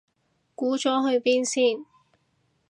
[0.55, 1.85] 估咗去邊先